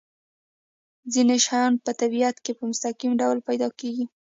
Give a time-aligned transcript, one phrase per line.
[1.13, 4.05] ځینې شیان په طبیعت کې په مستقیم ډول پیدا کیږي.